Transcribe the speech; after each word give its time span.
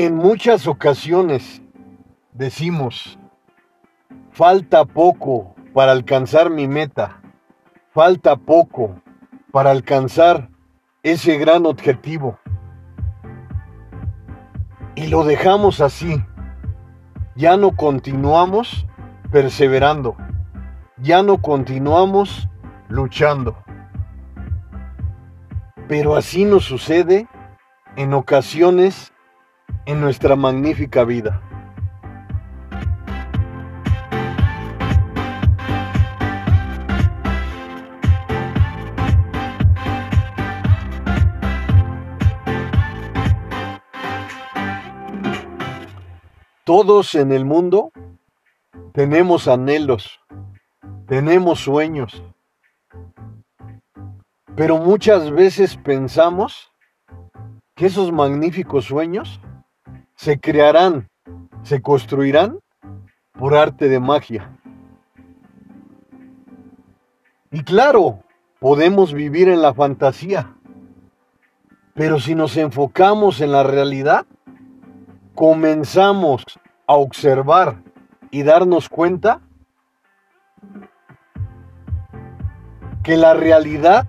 En 0.00 0.14
muchas 0.14 0.68
ocasiones 0.68 1.60
decimos, 2.32 3.18
falta 4.30 4.84
poco 4.84 5.56
para 5.74 5.90
alcanzar 5.90 6.50
mi 6.50 6.68
meta, 6.68 7.20
falta 7.90 8.36
poco 8.36 9.02
para 9.50 9.72
alcanzar 9.72 10.50
ese 11.02 11.36
gran 11.36 11.66
objetivo. 11.66 12.38
Y 14.94 15.08
lo 15.08 15.24
dejamos 15.24 15.80
así. 15.80 16.22
Ya 17.34 17.56
no 17.56 17.74
continuamos 17.74 18.86
perseverando. 19.32 20.16
Ya 20.98 21.24
no 21.24 21.42
continuamos 21.42 22.48
luchando. 22.86 23.56
Pero 25.88 26.14
así 26.14 26.44
nos 26.44 26.66
sucede 26.66 27.26
en 27.96 28.14
ocasiones 28.14 29.12
en 29.88 30.02
nuestra 30.02 30.36
magnífica 30.36 31.02
vida. 31.02 31.40
Todos 46.64 47.14
en 47.14 47.32
el 47.32 47.46
mundo 47.46 47.90
tenemos 48.92 49.48
anhelos, 49.48 50.20
tenemos 51.06 51.60
sueños, 51.60 52.22
pero 54.54 54.76
muchas 54.76 55.30
veces 55.30 55.78
pensamos 55.78 56.74
que 57.74 57.86
esos 57.86 58.12
magníficos 58.12 58.84
sueños 58.84 59.40
se 60.18 60.40
crearán, 60.40 61.08
se 61.62 61.80
construirán 61.80 62.58
por 63.34 63.54
arte 63.54 63.88
de 63.88 64.00
magia. 64.00 64.50
Y 67.52 67.62
claro, 67.62 68.24
podemos 68.58 69.12
vivir 69.12 69.48
en 69.48 69.62
la 69.62 69.72
fantasía, 69.74 70.56
pero 71.94 72.18
si 72.18 72.34
nos 72.34 72.56
enfocamos 72.56 73.40
en 73.40 73.52
la 73.52 73.62
realidad, 73.62 74.26
comenzamos 75.36 76.42
a 76.88 76.94
observar 76.94 77.80
y 78.32 78.42
darnos 78.42 78.88
cuenta 78.88 79.40
que 83.04 83.16
la 83.16 83.34
realidad 83.34 84.08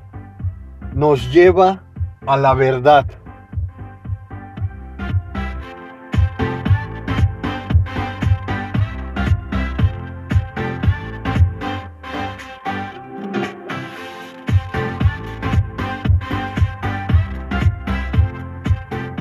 nos 0.95 1.31
lleva 1.31 1.83
a 2.25 2.35
la 2.35 2.55
verdad. 2.55 3.05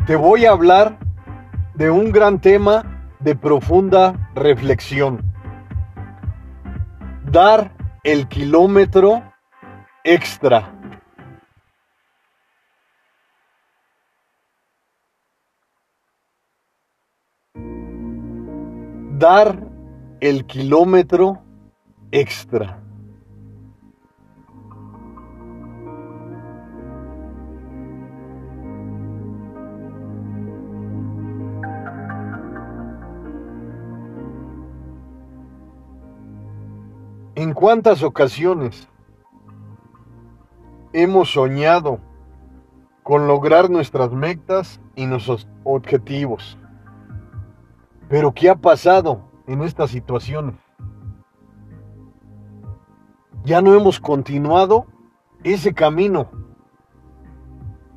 Te 0.08 0.16
voy 0.16 0.46
a 0.46 0.52
hablar 0.52 0.98
de 1.74 1.90
un 1.90 2.10
gran 2.12 2.40
tema 2.40 3.12
de 3.20 3.36
profunda 3.36 4.30
reflexión. 4.34 5.20
Dar 7.30 7.76
el 8.02 8.26
kilómetro 8.26 9.22
extra. 10.02 10.72
Dar 19.18 19.62
el 20.20 20.46
kilómetro 20.46 21.42
extra. 22.12 22.87
¿En 37.38 37.54
cuántas 37.54 38.02
ocasiones 38.02 38.88
hemos 40.92 41.30
soñado 41.30 42.00
con 43.04 43.28
lograr 43.28 43.70
nuestras 43.70 44.10
metas 44.10 44.80
y 44.96 45.06
nuestros 45.06 45.46
objetivos? 45.62 46.58
Pero 48.08 48.34
¿qué 48.34 48.50
ha 48.50 48.56
pasado 48.56 49.22
en 49.46 49.62
estas 49.62 49.92
situaciones? 49.92 50.56
Ya 53.44 53.62
no 53.62 53.72
hemos 53.72 54.00
continuado 54.00 54.86
ese 55.44 55.72
camino. 55.72 56.32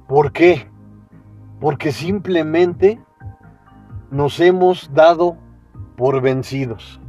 ¿Por 0.07 0.33
qué? 0.33 0.69
Porque 1.59 1.91
simplemente 1.91 3.03
nos 4.11 4.39
hemos 4.39 4.93
dado 4.93 5.35
por 5.97 6.21
vencidos. 6.21 7.00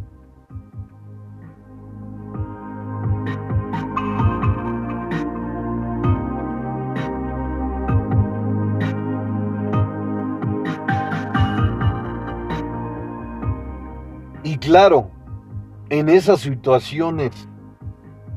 Claro, 14.62 15.10
en 15.90 16.08
esas 16.08 16.40
situaciones 16.40 17.48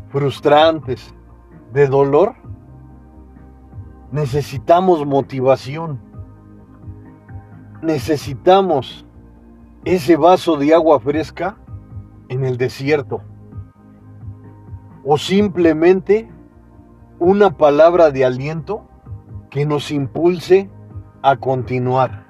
frustrantes, 0.09 1.13
de 1.71 1.87
dolor, 1.87 2.35
necesitamos 4.11 5.05
motivación. 5.05 5.99
Necesitamos 7.81 9.05
ese 9.83 10.15
vaso 10.15 10.55
de 10.57 10.73
agua 10.73 10.99
fresca 10.99 11.57
en 12.29 12.45
el 12.45 12.57
desierto. 12.57 13.21
O 15.03 15.17
simplemente 15.17 16.31
una 17.19 17.57
palabra 17.57 18.09
de 18.09 18.25
aliento 18.25 18.87
que 19.51 19.65
nos 19.65 19.91
impulse 19.91 20.69
a 21.21 21.35
continuar. 21.35 22.24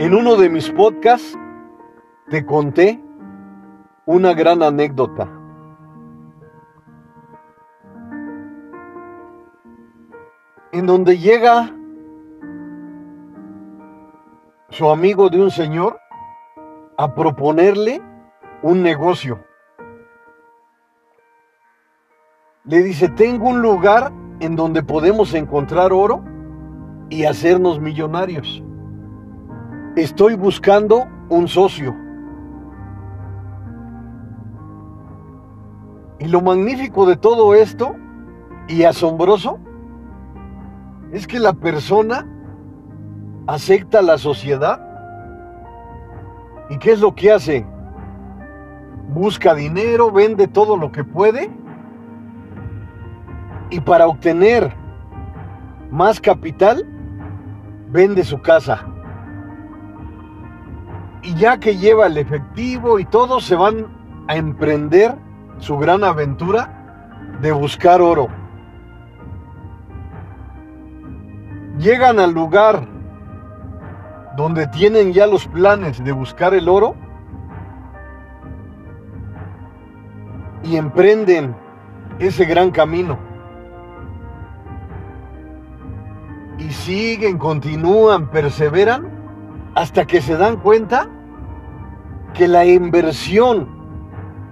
En 0.00 0.14
uno 0.14 0.36
de 0.36 0.48
mis 0.48 0.70
podcasts 0.70 1.38
te 2.30 2.46
conté 2.46 3.04
una 4.06 4.32
gran 4.32 4.62
anécdota. 4.62 5.28
En 10.72 10.86
donde 10.86 11.18
llega 11.18 11.70
su 14.70 14.88
amigo 14.88 15.28
de 15.28 15.42
un 15.42 15.50
señor 15.50 16.00
a 16.96 17.14
proponerle 17.14 18.00
un 18.62 18.82
negocio. 18.82 19.44
Le 22.64 22.82
dice, 22.82 23.10
tengo 23.10 23.50
un 23.50 23.60
lugar 23.60 24.10
en 24.40 24.56
donde 24.56 24.82
podemos 24.82 25.34
encontrar 25.34 25.92
oro 25.92 26.24
y 27.10 27.24
hacernos 27.24 27.80
millonarios. 27.80 28.64
Estoy 29.96 30.36
buscando 30.36 31.08
un 31.30 31.48
socio. 31.48 31.96
Y 36.20 36.28
lo 36.28 36.40
magnífico 36.40 37.06
de 37.06 37.16
todo 37.16 37.54
esto 37.54 37.96
y 38.68 38.84
asombroso 38.84 39.58
es 41.12 41.26
que 41.26 41.40
la 41.40 41.54
persona 41.54 42.24
acepta 43.48 44.00
la 44.00 44.16
sociedad 44.16 44.80
y 46.68 46.78
¿qué 46.78 46.92
es 46.92 47.00
lo 47.00 47.16
que 47.16 47.32
hace? 47.32 47.66
Busca 49.08 49.54
dinero, 49.54 50.12
vende 50.12 50.46
todo 50.46 50.76
lo 50.76 50.92
que 50.92 51.02
puede 51.02 51.50
y 53.70 53.80
para 53.80 54.06
obtener 54.06 54.72
más 55.90 56.20
capital 56.20 56.86
vende 57.90 58.22
su 58.22 58.40
casa. 58.40 58.86
Y 61.22 61.34
ya 61.34 61.58
que 61.58 61.76
lleva 61.76 62.06
el 62.06 62.16
efectivo 62.16 62.98
y 62.98 63.04
todos 63.04 63.44
se 63.44 63.54
van 63.54 63.86
a 64.28 64.36
emprender 64.36 65.14
su 65.58 65.76
gran 65.76 66.02
aventura 66.04 66.80
de 67.40 67.52
buscar 67.52 68.00
oro. 68.00 68.28
Llegan 71.78 72.18
al 72.18 72.32
lugar 72.32 72.86
donde 74.36 74.66
tienen 74.68 75.12
ya 75.12 75.26
los 75.26 75.46
planes 75.46 76.02
de 76.02 76.12
buscar 76.12 76.54
el 76.54 76.68
oro 76.68 76.94
y 80.62 80.76
emprenden 80.76 81.54
ese 82.18 82.44
gran 82.44 82.70
camino. 82.70 83.18
Y 86.58 86.70
siguen, 86.70 87.38
continúan, 87.38 88.30
perseveran 88.30 89.19
hasta 89.74 90.06
que 90.06 90.20
se 90.20 90.36
dan 90.36 90.56
cuenta 90.56 91.08
que 92.34 92.48
la 92.48 92.64
inversión 92.64 93.68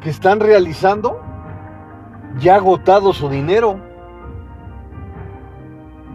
que 0.00 0.10
están 0.10 0.40
realizando 0.40 1.20
ya 2.38 2.54
ha 2.54 2.56
agotado 2.56 3.12
su 3.12 3.28
dinero 3.28 3.80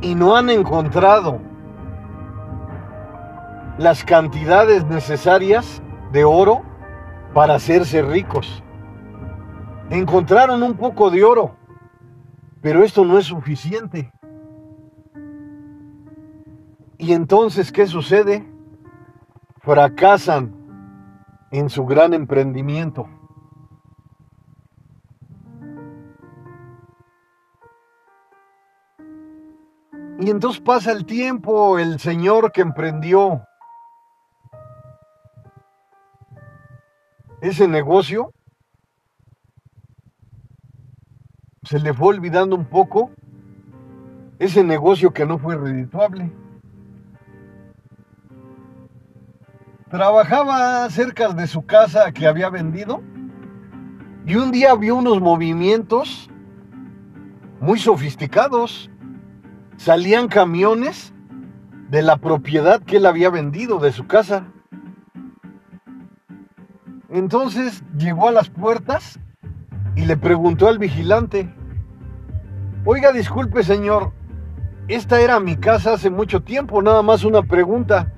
y 0.01 0.15
no 0.15 0.35
han 0.35 0.49
encontrado 0.49 1.39
las 3.77 4.03
cantidades 4.03 4.85
necesarias 4.85 5.81
de 6.11 6.23
oro 6.23 6.61
para 7.33 7.55
hacerse 7.55 8.01
ricos. 8.01 8.63
Encontraron 9.89 10.63
un 10.63 10.75
poco 10.75 11.09
de 11.09 11.23
oro, 11.23 11.55
pero 12.61 12.83
esto 12.83 13.03
no 13.03 13.17
es 13.17 13.25
suficiente. 13.25 14.11
Y 16.97 17.13
entonces, 17.13 17.71
¿qué 17.71 17.87
sucede? 17.87 18.52
Fracasan 19.63 20.53
en 21.51 21.69
su 21.69 21.85
gran 21.85 22.13
emprendimiento. 22.13 23.07
Y 30.19 30.29
entonces 30.29 30.61
pasa 30.61 30.91
el 30.91 31.05
tiempo, 31.05 31.79
el 31.79 31.99
señor 31.99 32.51
que 32.51 32.61
emprendió 32.61 33.47
ese 37.41 37.67
negocio 37.67 38.33
se 41.63 41.79
le 41.79 41.93
fue 41.93 42.09
olvidando 42.09 42.55
un 42.55 42.65
poco 42.65 43.11
ese 44.39 44.63
negocio 44.63 45.11
que 45.13 45.25
no 45.25 45.37
fue 45.37 45.55
redituable. 45.55 46.42
Trabajaba 49.93 50.89
cerca 50.89 51.33
de 51.33 51.45
su 51.45 51.67
casa 51.67 52.11
que 52.13 52.25
había 52.25 52.49
vendido 52.49 53.03
y 54.25 54.37
un 54.37 54.51
día 54.51 54.73
vio 54.73 54.95
unos 54.95 55.21
movimientos 55.21 56.31
muy 57.59 57.77
sofisticados. 57.77 58.89
Salían 59.77 60.29
camiones 60.29 61.13
de 61.91 62.01
la 62.01 62.17
propiedad 62.17 62.81
que 62.81 62.97
él 62.97 63.05
había 63.05 63.29
vendido 63.29 63.77
de 63.77 63.91
su 63.91 64.07
casa. 64.07 64.47
Entonces 67.11 67.83
llegó 67.95 68.29
a 68.29 68.31
las 68.31 68.49
puertas 68.49 69.19
y 69.95 70.07
le 70.07 70.17
preguntó 70.17 70.69
al 70.69 70.79
vigilante, 70.79 71.53
oiga, 72.83 73.11
disculpe 73.11 73.61
señor, 73.61 74.11
esta 74.87 75.21
era 75.21 75.39
mi 75.39 75.55
casa 75.55 75.93
hace 75.93 76.09
mucho 76.09 76.41
tiempo, 76.41 76.81
nada 76.81 77.03
más 77.03 77.23
una 77.23 77.43
pregunta. 77.43 78.11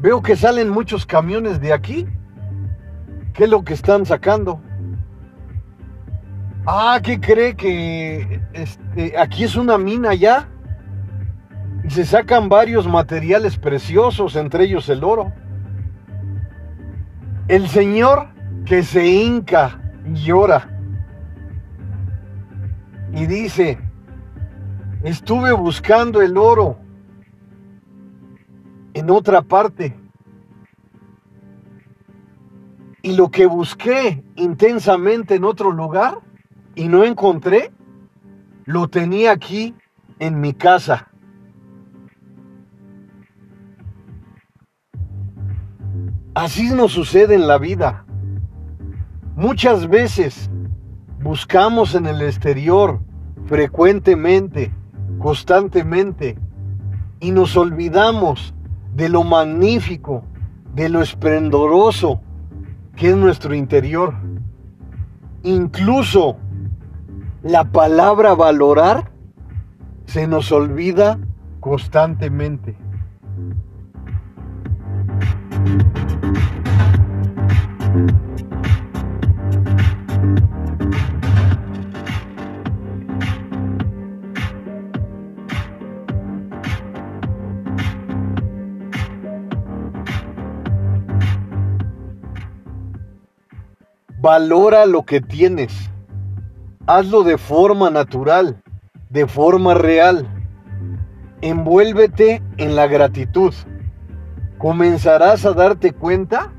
Veo 0.00 0.22
que 0.22 0.34
salen 0.36 0.70
muchos 0.70 1.04
camiones 1.04 1.60
de 1.60 1.72
aquí. 1.72 2.06
¿Qué 3.34 3.44
es 3.44 3.50
lo 3.50 3.62
que 3.64 3.74
están 3.74 4.06
sacando? 4.06 4.60
Ah, 6.66 7.00
¿qué 7.02 7.20
cree 7.20 7.54
que 7.54 8.40
este, 8.52 9.18
aquí 9.18 9.44
es 9.44 9.56
una 9.56 9.78
mina 9.78 10.14
ya? 10.14 10.48
Y 11.84 11.90
se 11.90 12.04
sacan 12.04 12.48
varios 12.48 12.86
materiales 12.86 13.56
preciosos, 13.56 14.36
entre 14.36 14.64
ellos 14.64 14.88
el 14.88 15.04
oro. 15.04 15.32
El 17.48 17.68
Señor 17.68 18.28
que 18.64 18.82
se 18.82 19.06
hinca 19.06 19.80
y 20.06 20.14
llora 20.14 20.68
y 23.12 23.26
dice, 23.26 23.78
estuve 25.02 25.52
buscando 25.52 26.22
el 26.22 26.36
oro 26.36 26.79
en 28.94 29.10
otra 29.10 29.42
parte 29.42 29.96
y 33.02 33.16
lo 33.16 33.30
que 33.30 33.46
busqué 33.46 34.22
intensamente 34.36 35.34
en 35.36 35.44
otro 35.44 35.70
lugar 35.70 36.18
y 36.74 36.88
no 36.88 37.04
encontré, 37.04 37.72
lo 38.64 38.88
tenía 38.88 39.32
aquí 39.32 39.74
en 40.18 40.40
mi 40.40 40.52
casa. 40.52 41.08
Así 46.34 46.70
nos 46.70 46.92
sucede 46.92 47.34
en 47.34 47.48
la 47.48 47.58
vida. 47.58 48.04
Muchas 49.34 49.88
veces 49.88 50.50
buscamos 51.22 51.94
en 51.94 52.06
el 52.06 52.22
exterior 52.22 53.00
frecuentemente, 53.46 54.72
constantemente, 55.18 56.38
y 57.18 57.32
nos 57.32 57.56
olvidamos 57.56 58.54
de 58.94 59.08
lo 59.08 59.24
magnífico, 59.24 60.24
de 60.74 60.88
lo 60.88 61.02
esplendoroso 61.02 62.20
que 62.96 63.10
es 63.10 63.16
nuestro 63.16 63.54
interior. 63.54 64.14
Incluso 65.42 66.36
la 67.42 67.64
palabra 67.64 68.34
valorar 68.34 69.10
se 70.04 70.26
nos 70.26 70.52
olvida 70.52 71.18
constantemente. 71.60 72.76
Valora 94.30 94.86
lo 94.86 95.02
que 95.02 95.20
tienes. 95.20 95.90
Hazlo 96.86 97.24
de 97.24 97.36
forma 97.36 97.90
natural, 97.90 98.62
de 99.08 99.26
forma 99.26 99.74
real. 99.74 100.24
Envuélvete 101.40 102.40
en 102.56 102.76
la 102.76 102.86
gratitud. 102.86 103.52
Comenzarás 104.56 105.44
a 105.44 105.52
darte 105.52 105.90
cuenta 105.90 106.52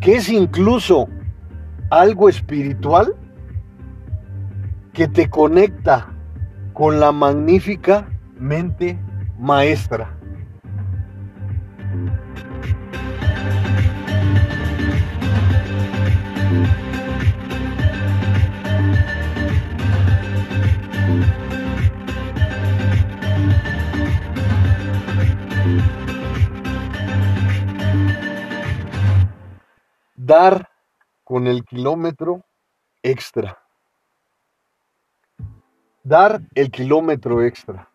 que 0.00 0.16
es 0.16 0.28
incluso 0.28 1.06
algo 1.88 2.28
espiritual 2.28 3.14
que 4.92 5.06
te 5.06 5.30
conecta 5.30 6.08
con 6.72 6.98
la 6.98 7.12
magnífica 7.12 8.08
mente 8.40 8.98
maestra. 9.38 10.18
Dar 30.24 30.70
con 31.22 31.46
el 31.46 31.64
kilómetro 31.64 32.44
extra. 33.02 33.58
Dar 36.02 36.40
el 36.54 36.70
kilómetro 36.70 37.42
extra. 37.42 37.90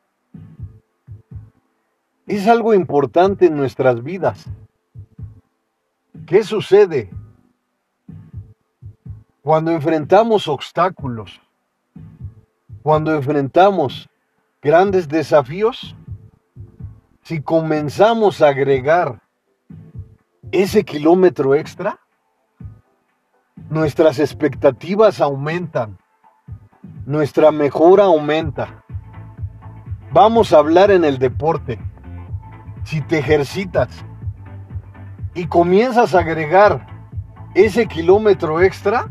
Es 2.27 2.47
algo 2.47 2.73
importante 2.73 3.47
en 3.47 3.57
nuestras 3.57 4.03
vidas. 4.03 4.45
¿Qué 6.27 6.43
sucede 6.43 7.09
cuando 9.41 9.71
enfrentamos 9.71 10.47
obstáculos? 10.47 11.41
Cuando 12.83 13.13
enfrentamos 13.13 14.07
grandes 14.61 15.07
desafíos? 15.07 15.95
Si 17.23 17.41
comenzamos 17.41 18.41
a 18.41 18.49
agregar 18.49 19.21
ese 20.51 20.83
kilómetro 20.83 21.53
extra, 21.53 21.99
nuestras 23.69 24.17
expectativas 24.19 25.21
aumentan, 25.21 25.97
nuestra 27.05 27.51
mejora 27.51 28.05
aumenta. 28.05 28.83
Vamos 30.11 30.53
a 30.53 30.57
hablar 30.57 30.89
en 30.89 31.05
el 31.05 31.19
deporte. 31.19 31.79
Si 32.83 33.01
te 33.01 33.19
ejercitas 33.19 33.89
y 35.35 35.45
comienzas 35.45 36.15
a 36.15 36.19
agregar 36.19 36.87
ese 37.53 37.87
kilómetro 37.87 38.61
extra 38.61 39.09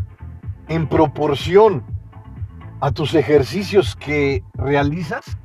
en 0.66 0.88
proporción 0.88 1.84
a 2.80 2.90
tus 2.90 3.14
ejercicios 3.14 3.94
que 3.94 4.42
realizas, 4.54 5.38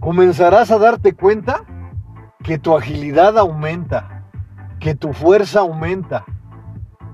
comenzarás 0.00 0.70
a 0.70 0.78
darte 0.78 1.12
cuenta 1.12 1.64
que 2.42 2.58
tu 2.58 2.76
agilidad 2.76 3.38
aumenta, 3.38 4.24
que 4.80 4.94
tu 4.94 5.12
fuerza 5.12 5.60
aumenta, 5.60 6.24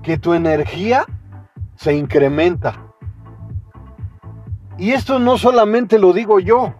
que 0.03 0.17
tu 0.17 0.33
energía 0.33 1.05
se 1.75 1.95
incrementa. 1.95 2.93
Y 4.77 4.91
esto 4.91 5.19
no 5.19 5.37
solamente 5.37 5.99
lo 5.99 6.13
digo 6.13 6.39
yo, 6.39 6.73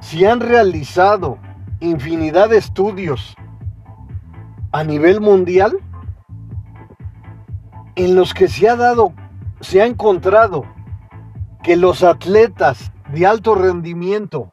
si 0.00 0.24
han 0.24 0.40
realizado 0.40 1.38
infinidad 1.80 2.48
de 2.48 2.58
estudios 2.58 3.34
a 4.72 4.84
nivel 4.84 5.20
mundial 5.20 5.78
en 7.96 8.14
los 8.14 8.34
que 8.34 8.48
se 8.48 8.68
ha 8.68 8.76
dado, 8.76 9.12
se 9.60 9.82
ha 9.82 9.86
encontrado 9.86 10.64
que 11.62 11.76
los 11.76 12.04
atletas 12.04 12.92
de 13.12 13.26
alto 13.26 13.54
rendimiento, 13.54 14.52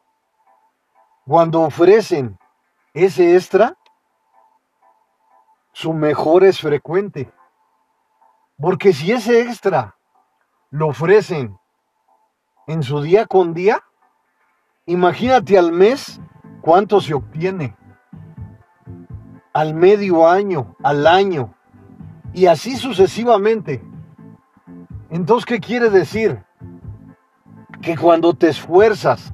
cuando 1.24 1.62
ofrecen 1.62 2.38
ese 2.94 3.36
extra, 3.36 3.76
su 5.72 5.92
mejor 5.92 6.42
es 6.44 6.60
frecuente. 6.60 7.30
Porque 8.58 8.92
si 8.92 9.12
ese 9.12 9.42
extra 9.42 9.96
lo 10.70 10.88
ofrecen 10.88 11.58
en 12.66 12.82
su 12.82 13.02
día 13.02 13.26
con 13.26 13.52
día, 13.52 13.82
imagínate 14.86 15.58
al 15.58 15.72
mes 15.72 16.20
cuánto 16.62 17.00
se 17.00 17.14
obtiene. 17.14 17.76
Al 19.52 19.74
medio 19.74 20.28
año, 20.28 20.74
al 20.82 21.06
año, 21.06 21.54
y 22.32 22.46
así 22.46 22.76
sucesivamente. 22.76 23.82
Entonces, 25.10 25.46
¿qué 25.46 25.60
quiere 25.60 25.90
decir? 25.90 26.42
Que 27.80 27.96
cuando 27.96 28.34
te 28.34 28.48
esfuerzas, 28.48 29.32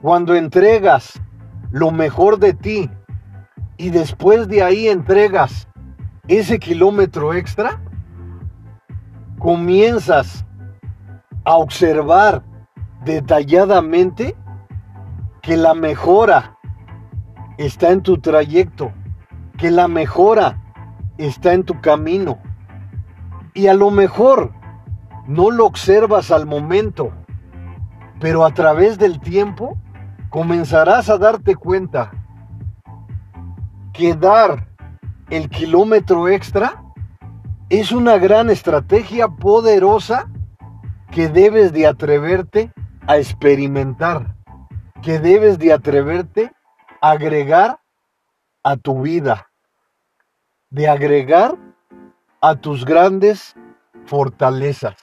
cuando 0.00 0.34
entregas 0.34 1.20
lo 1.70 1.90
mejor 1.90 2.38
de 2.38 2.54
ti 2.54 2.90
y 3.76 3.90
después 3.90 4.46
de 4.48 4.62
ahí 4.62 4.88
entregas 4.88 5.68
ese 6.28 6.58
kilómetro 6.58 7.34
extra, 7.34 7.80
comienzas 9.42 10.46
a 11.44 11.56
observar 11.56 12.44
detalladamente 13.04 14.36
que 15.40 15.56
la 15.56 15.74
mejora 15.74 16.56
está 17.58 17.90
en 17.90 18.02
tu 18.02 18.18
trayecto, 18.18 18.92
que 19.58 19.72
la 19.72 19.88
mejora 19.88 20.62
está 21.18 21.54
en 21.54 21.64
tu 21.64 21.80
camino. 21.80 22.38
Y 23.52 23.66
a 23.66 23.74
lo 23.74 23.90
mejor 23.90 24.52
no 25.26 25.50
lo 25.50 25.66
observas 25.66 26.30
al 26.30 26.46
momento, 26.46 27.10
pero 28.20 28.44
a 28.44 28.54
través 28.54 28.96
del 28.96 29.18
tiempo 29.18 29.76
comenzarás 30.30 31.10
a 31.10 31.18
darte 31.18 31.56
cuenta 31.56 32.12
que 33.92 34.14
dar 34.14 34.68
el 35.30 35.50
kilómetro 35.50 36.28
extra 36.28 36.81
es 37.72 37.90
una 37.90 38.18
gran 38.18 38.50
estrategia 38.50 39.28
poderosa 39.28 40.30
que 41.10 41.30
debes 41.30 41.72
de 41.72 41.86
atreverte 41.86 42.70
a 43.06 43.16
experimentar, 43.16 44.36
que 45.00 45.18
debes 45.18 45.58
de 45.58 45.72
atreverte 45.72 46.52
a 47.00 47.12
agregar 47.12 47.80
a 48.62 48.76
tu 48.76 49.00
vida, 49.00 49.48
de 50.68 50.86
agregar 50.86 51.56
a 52.42 52.56
tus 52.56 52.84
grandes 52.84 53.54
fortalezas. 54.04 54.96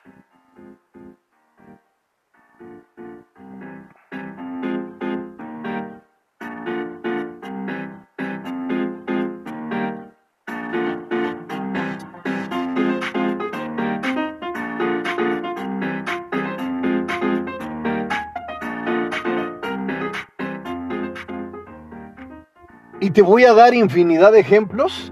Y 23.09 23.11
te 23.11 23.23
voy 23.23 23.43
a 23.43 23.53
dar 23.53 23.73
infinidad 23.73 24.33
de 24.33 24.41
ejemplos 24.41 25.11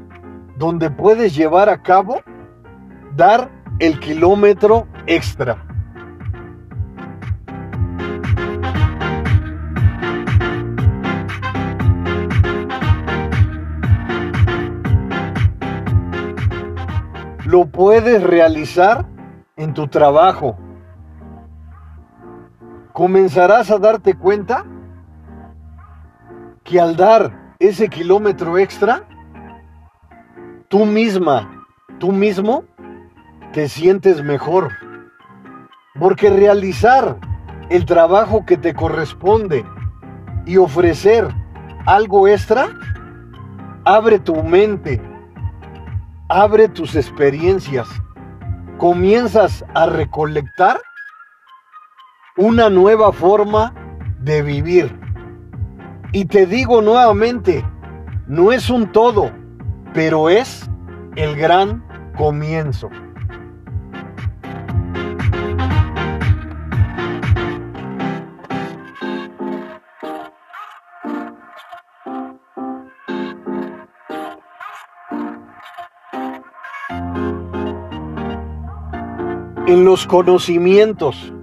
donde 0.55 0.91
puedes 0.91 1.35
llevar 1.35 1.67
a 1.67 1.81
cabo 1.81 2.21
dar 3.15 3.49
el 3.79 3.99
kilómetro 3.99 4.85
extra. 5.07 5.65
Lo 17.45 17.65
puedes 17.65 18.21
realizar 18.21 19.07
en 19.55 19.73
tu 19.73 19.87
trabajo. 19.87 20.55
Comenzarás 22.93 23.71
a 23.71 23.79
darte 23.79 24.13
cuenta 24.13 24.65
que 26.63 26.79
al 26.79 26.95
dar 26.95 27.46
ese 27.59 27.89
kilómetro 27.89 28.57
extra, 28.57 29.03
tú 30.67 30.85
misma, 30.85 31.65
tú 31.99 32.11
mismo, 32.11 32.65
te 33.53 33.67
sientes 33.67 34.23
mejor. 34.23 34.71
Porque 35.99 36.29
realizar 36.29 37.17
el 37.69 37.85
trabajo 37.85 38.45
que 38.45 38.57
te 38.57 38.73
corresponde 38.73 39.65
y 40.45 40.57
ofrecer 40.57 41.27
algo 41.85 42.27
extra, 42.27 42.69
abre 43.85 44.19
tu 44.19 44.43
mente, 44.43 45.01
abre 46.29 46.69
tus 46.69 46.95
experiencias, 46.95 47.87
comienzas 48.77 49.65
a 49.73 49.87
recolectar 49.87 50.79
una 52.37 52.69
nueva 52.69 53.11
forma 53.11 53.73
de 54.19 54.43
vivir 54.43 55.06
y 56.11 56.25
te 56.25 56.45
digo 56.45 56.81
nuevamente, 56.81 57.65
no 58.27 58.51
es 58.51 58.69
un 58.69 58.91
todo, 58.91 59.31
pero 59.93 60.29
es 60.29 60.69
el 61.15 61.35
gran 61.35 61.83
comienzo. 62.15 62.89
En 79.67 79.83
los 79.83 80.07
conocimientos, 80.07 81.33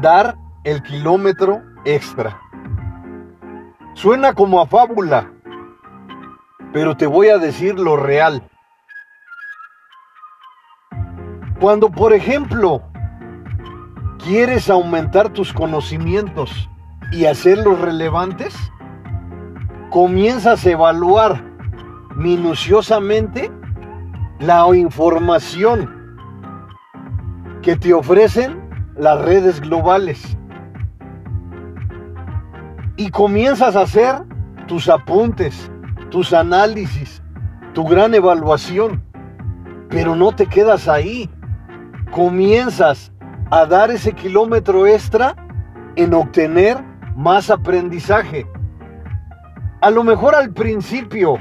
dar 0.00 0.36
el 0.62 0.80
kilómetro 0.84 1.60
extra. 1.84 2.38
Suena 3.94 4.32
como 4.34 4.60
a 4.60 4.66
fábula, 4.66 5.30
pero 6.72 6.96
te 6.96 7.06
voy 7.06 7.28
a 7.28 7.38
decir 7.38 7.78
lo 7.78 7.96
real. 7.96 8.42
Cuando, 11.60 11.90
por 11.90 12.12
ejemplo, 12.12 12.82
quieres 14.24 14.70
aumentar 14.70 15.28
tus 15.28 15.52
conocimientos 15.52 16.68
y 17.12 17.26
hacerlos 17.26 17.80
relevantes, 17.80 18.56
comienzas 19.90 20.64
a 20.66 20.70
evaluar 20.70 21.44
minuciosamente 22.16 23.52
la 24.40 24.66
información 24.74 26.16
que 27.60 27.76
te 27.76 27.92
ofrecen 27.92 28.60
las 28.96 29.20
redes 29.20 29.60
globales 29.60 30.36
y 33.02 33.10
comienzas 33.10 33.74
a 33.74 33.80
hacer 33.80 34.14
tus 34.68 34.88
apuntes, 34.88 35.68
tus 36.10 36.32
análisis, 36.32 37.20
tu 37.74 37.84
gran 37.84 38.14
evaluación. 38.14 39.02
Pero 39.88 40.14
no 40.14 40.30
te 40.30 40.46
quedas 40.46 40.86
ahí. 40.86 41.28
Comienzas 42.12 43.12
a 43.50 43.66
dar 43.66 43.90
ese 43.90 44.12
kilómetro 44.12 44.86
extra 44.86 45.34
en 45.96 46.14
obtener 46.14 46.78
más 47.16 47.50
aprendizaje. 47.50 48.46
A 49.80 49.90
lo 49.90 50.04
mejor 50.04 50.36
al 50.36 50.52
principio 50.52 51.38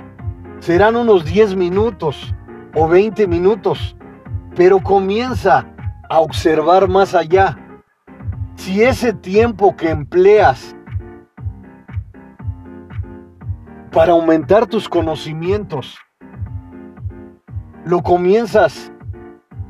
serán 0.61 0.95
unos 0.95 1.25
10 1.25 1.55
minutos 1.55 2.33
o 2.73 2.87
20 2.87 3.27
minutos, 3.27 3.95
pero 4.55 4.79
comienza 4.79 5.67
a 6.09 6.19
observar 6.21 6.87
más 6.87 7.13
allá. 7.13 7.55
Si 8.55 8.81
ese 8.81 9.13
tiempo 9.13 9.75
que 9.75 9.91
empleas 9.91 10.75
para 13.91 14.13
aumentar 14.13 14.67
tus 14.67 14.87
conocimientos. 14.87 15.97
Lo 17.85 18.01
comienzas 18.01 18.91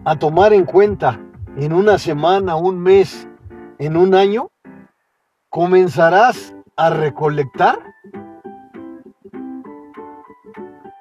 a 0.06 0.16
tomar 0.16 0.54
en 0.54 0.66
cuenta 0.66 1.20
en 1.58 1.74
una 1.74 1.98
semana, 1.98 2.56
un 2.56 2.80
mes, 2.80 3.28
en 3.80 3.98
un 3.98 4.14
año, 4.16 4.50
comenzarás 5.50 6.56
a 6.78 6.90
recolectar 6.90 7.80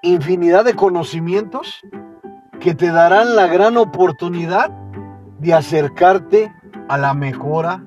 infinidad 0.02 0.64
de 0.64 0.74
conocimientos 0.74 1.80
que 2.58 2.74
te 2.74 2.90
darán 2.90 3.36
la 3.36 3.46
gran 3.46 3.76
oportunidad 3.76 4.70
de 5.38 5.54
acercarte 5.54 6.52
a 6.88 6.98
la 6.98 7.14
mejora 7.14 7.84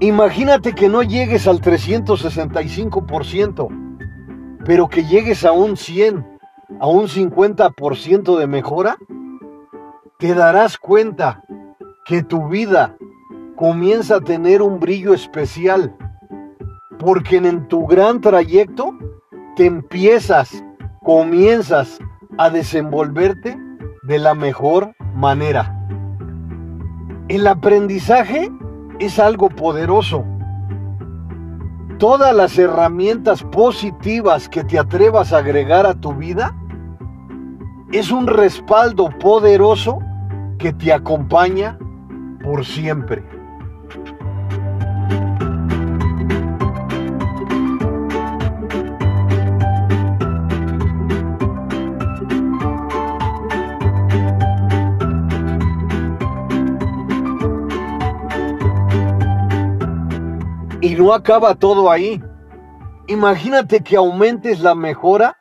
Imagínate 0.00 0.74
que 0.74 0.90
no 0.90 1.02
llegues 1.02 1.48
al 1.48 1.62
365%, 1.62 3.68
pero 4.66 4.90
que 4.90 5.06
llegues 5.06 5.46
a 5.46 5.52
un 5.52 5.78
100, 5.78 6.38
a 6.80 6.86
un 6.86 7.08
50% 7.08 8.36
de 8.36 8.46
mejora, 8.46 8.98
te 10.18 10.34
darás 10.34 10.78
cuenta 10.78 11.42
que 12.06 12.22
tu 12.22 12.48
vida 12.48 12.96
comienza 13.54 14.16
a 14.16 14.20
tener 14.20 14.62
un 14.62 14.80
brillo 14.80 15.12
especial 15.12 15.94
porque 16.98 17.36
en 17.36 17.68
tu 17.68 17.86
gran 17.86 18.20
trayecto 18.22 18.96
te 19.56 19.66
empiezas, 19.66 20.64
comienzas 21.02 21.98
a 22.38 22.48
desenvolverte 22.48 23.58
de 24.04 24.18
la 24.18 24.34
mejor 24.34 24.94
manera. 25.14 25.72
El 27.28 27.46
aprendizaje 27.46 28.50
es 28.98 29.18
algo 29.18 29.50
poderoso. 29.50 30.24
Todas 31.98 32.34
las 32.34 32.58
herramientas 32.58 33.42
positivas 33.42 34.48
que 34.48 34.64
te 34.64 34.78
atrevas 34.78 35.32
a 35.32 35.38
agregar 35.38 35.86
a 35.86 35.94
tu 35.94 36.14
vida 36.14 36.54
es 37.92 38.10
un 38.10 38.26
respaldo 38.26 39.10
poderoso 39.18 40.00
que 40.58 40.72
te 40.72 40.92
acompaña 40.92 41.78
por 42.42 42.64
siempre. 42.64 43.24
Y 60.80 60.94
no 60.94 61.12
acaba 61.12 61.54
todo 61.54 61.90
ahí. 61.90 62.22
Imagínate 63.08 63.80
que 63.80 63.96
aumentes 63.96 64.60
la 64.60 64.74
mejora 64.74 65.36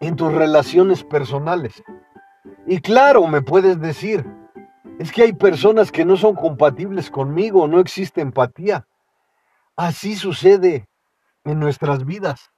en 0.00 0.16
tus 0.16 0.32
relaciones 0.32 1.04
personales. 1.04 1.82
Y 2.66 2.80
claro, 2.80 3.26
me 3.26 3.42
puedes 3.42 3.80
decir, 3.80 4.26
es 4.98 5.12
que 5.12 5.22
hay 5.22 5.32
personas 5.32 5.92
que 5.92 6.04
no 6.04 6.16
son 6.16 6.34
compatibles 6.34 7.10
conmigo, 7.10 7.68
no 7.68 7.80
existe 7.80 8.20
empatía. 8.20 8.86
Así 9.76 10.14
sucede 10.14 10.88
en 11.44 11.60
nuestras 11.60 12.04
vidas. 12.04 12.50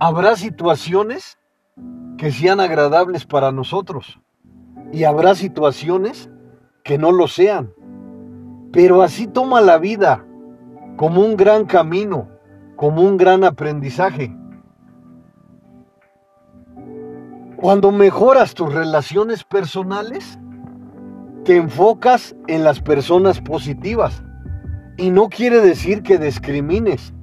Habrá 0.00 0.36
situaciones 0.36 1.38
que 2.18 2.30
sean 2.30 2.60
agradables 2.60 3.24
para 3.24 3.52
nosotros 3.52 4.20
y 4.92 5.04
habrá 5.04 5.34
situaciones 5.34 6.30
que 6.84 6.98
no 6.98 7.12
lo 7.12 7.28
sean. 7.28 7.72
Pero 8.72 9.02
así 9.02 9.26
toma 9.26 9.60
la 9.60 9.78
vida 9.78 10.24
como 10.96 11.20
un 11.20 11.36
gran 11.36 11.66
camino, 11.66 12.28
como 12.76 13.02
un 13.02 13.16
gran 13.16 13.44
aprendizaje. 13.44 14.34
Cuando 17.62 17.92
mejoras 17.92 18.54
tus 18.54 18.74
relaciones 18.74 19.44
personales, 19.44 20.36
te 21.44 21.54
enfocas 21.54 22.34
en 22.48 22.64
las 22.64 22.80
personas 22.80 23.40
positivas. 23.40 24.20
Y 24.96 25.10
no 25.10 25.28
quiere 25.28 25.60
decir 25.60 26.02
que 26.02 26.18
discrimines. 26.18 27.14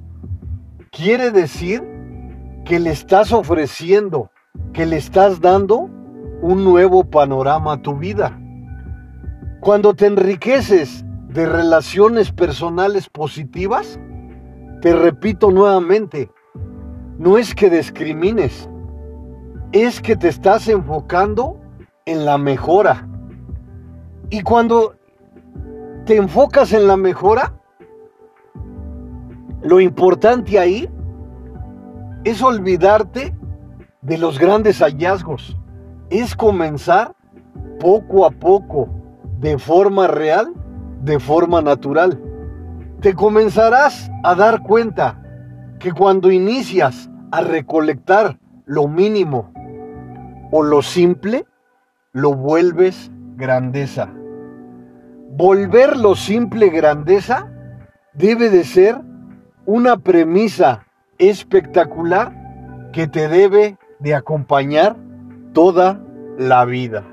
Quiere 0.92 1.30
decir 1.30 1.84
que 2.64 2.80
le 2.80 2.88
estás 2.88 3.34
ofreciendo, 3.34 4.30
que 4.72 4.86
le 4.86 4.96
estás 4.96 5.42
dando 5.42 5.90
un 6.40 6.64
nuevo 6.64 7.04
panorama 7.04 7.74
a 7.74 7.82
tu 7.82 7.98
vida. 7.98 8.40
Cuando 9.60 9.92
te 9.92 10.06
enriqueces 10.06 11.04
de 11.28 11.44
relaciones 11.44 12.32
personales 12.32 13.10
positivas, 13.10 14.00
te 14.80 14.94
repito 14.94 15.50
nuevamente, 15.50 16.30
no 17.18 17.36
es 17.36 17.54
que 17.54 17.68
discrimines, 17.68 18.69
es 19.72 20.00
que 20.00 20.16
te 20.16 20.28
estás 20.28 20.68
enfocando 20.68 21.60
en 22.04 22.24
la 22.24 22.38
mejora. 22.38 23.06
Y 24.28 24.42
cuando 24.42 24.96
te 26.06 26.16
enfocas 26.16 26.72
en 26.72 26.86
la 26.86 26.96
mejora, 26.96 27.54
lo 29.62 29.80
importante 29.80 30.58
ahí 30.58 30.88
es 32.24 32.42
olvidarte 32.42 33.36
de 34.02 34.18
los 34.18 34.38
grandes 34.38 34.80
hallazgos, 34.80 35.56
es 36.08 36.34
comenzar 36.34 37.14
poco 37.78 38.26
a 38.26 38.30
poco, 38.30 38.88
de 39.38 39.58
forma 39.58 40.06
real, 40.06 40.52
de 41.02 41.18
forma 41.20 41.62
natural. 41.62 42.20
Te 43.00 43.14
comenzarás 43.14 44.10
a 44.24 44.34
dar 44.34 44.62
cuenta 44.62 45.22
que 45.78 45.92
cuando 45.92 46.30
inicias 46.30 47.08
a 47.30 47.40
recolectar 47.40 48.38
lo 48.66 48.86
mínimo 48.86 49.52
o 50.50 50.62
lo 50.62 50.82
simple, 50.82 51.46
lo 52.12 52.34
vuelves 52.34 53.10
grandeza. 53.36 54.08
Volver 55.30 55.96
lo 55.96 56.14
simple 56.16 56.70
grandeza 56.70 57.50
debe 58.14 58.50
de 58.50 58.64
ser 58.64 59.00
una 59.64 59.96
premisa 59.98 60.86
espectacular 61.18 62.90
que 62.92 63.06
te 63.06 63.28
debe 63.28 63.78
de 64.00 64.14
acompañar 64.14 64.96
toda 65.52 66.00
la 66.38 66.64
vida. 66.64 67.04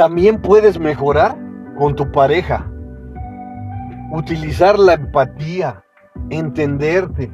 También 0.00 0.40
puedes 0.40 0.80
mejorar 0.80 1.36
con 1.76 1.94
tu 1.94 2.10
pareja. 2.10 2.66
Utilizar 4.10 4.78
la 4.78 4.94
empatía, 4.94 5.84
entenderte. 6.30 7.30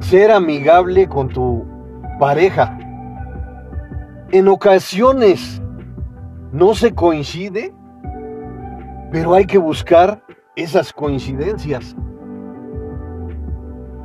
Ser 0.00 0.30
amigable 0.30 1.06
con 1.10 1.28
tu 1.28 1.66
pareja. 2.18 2.78
En 4.30 4.48
ocasiones 4.48 5.60
no 6.52 6.74
se 6.74 6.94
coincide, 6.94 7.74
pero 9.12 9.34
hay 9.34 9.44
que 9.44 9.58
buscar 9.58 10.24
esas 10.56 10.94
coincidencias. 10.94 11.94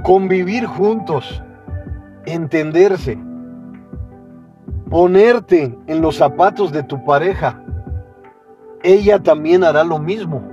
Convivir 0.04 0.66
juntos 0.66 1.42
entenderse, 2.26 3.18
ponerte 4.90 5.78
en 5.88 6.02
los 6.02 6.18
zapatos 6.18 6.72
de 6.72 6.84
tu 6.84 7.04
pareja. 7.04 7.64
Ella 8.82 9.22
también 9.22 9.64
hará 9.64 9.84
lo 9.84 10.00
mismo. 10.00 10.44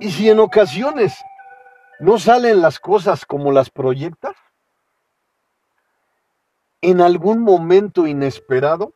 Y 0.00 0.10
si 0.10 0.28
en 0.28 0.38
ocasiones 0.38 1.16
no 2.00 2.18
salen 2.18 2.60
las 2.60 2.78
cosas 2.78 3.26
como 3.26 3.50
las 3.50 3.70
proyectas, 3.70 4.36
en 6.80 7.00
algún 7.00 7.40
momento 7.40 8.06
inesperado, 8.06 8.94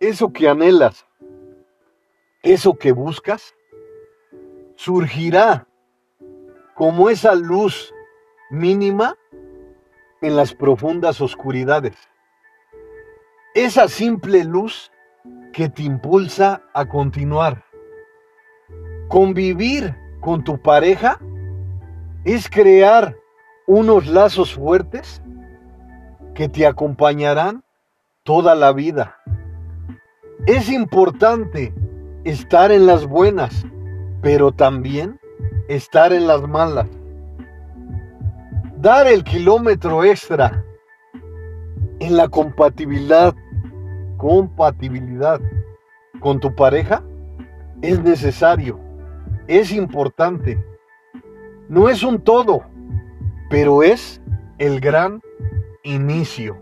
eso 0.00 0.32
que 0.32 0.48
anhelas, 0.48 1.06
eso 2.42 2.74
que 2.74 2.90
buscas, 2.92 3.54
surgirá 4.74 5.68
como 6.74 7.10
esa 7.10 7.34
luz 7.34 7.94
mínima 8.50 9.14
en 10.22 10.36
las 10.36 10.54
profundas 10.54 11.20
oscuridades. 11.20 11.96
Esa 13.54 13.88
simple 13.88 14.44
luz 14.44 14.92
que 15.52 15.68
te 15.68 15.82
impulsa 15.82 16.62
a 16.72 16.86
continuar. 16.86 17.64
Convivir 19.08 19.96
con 20.20 20.44
tu 20.44 20.60
pareja 20.60 21.18
es 22.24 22.48
crear 22.48 23.16
unos 23.66 24.06
lazos 24.06 24.54
fuertes 24.54 25.22
que 26.34 26.48
te 26.48 26.66
acompañarán 26.66 27.64
toda 28.22 28.54
la 28.54 28.72
vida. 28.72 29.16
Es 30.46 30.70
importante 30.70 31.74
estar 32.24 32.70
en 32.70 32.86
las 32.86 33.06
buenas, 33.06 33.66
pero 34.22 34.52
también 34.52 35.18
estar 35.68 36.12
en 36.12 36.26
las 36.26 36.42
malas. 36.42 36.86
Dar 38.80 39.06
el 39.06 39.24
kilómetro 39.24 40.04
extra 40.04 40.64
en 41.98 42.16
la 42.16 42.28
compatibilidad, 42.28 43.34
compatibilidad 44.16 45.38
con 46.18 46.40
tu 46.40 46.54
pareja 46.54 47.04
es 47.82 48.02
necesario, 48.02 48.80
es 49.48 49.70
importante. 49.70 50.64
No 51.68 51.90
es 51.90 52.02
un 52.02 52.22
todo, 52.22 52.62
pero 53.50 53.82
es 53.82 54.22
el 54.56 54.80
gran 54.80 55.20
inicio. 55.82 56.56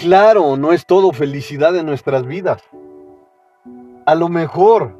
Claro, 0.00 0.56
no 0.56 0.72
es 0.72 0.86
todo 0.86 1.12
felicidad 1.12 1.76
en 1.76 1.84
nuestras 1.84 2.26
vidas. 2.26 2.62
A 4.06 4.14
lo 4.14 4.30
mejor 4.30 4.98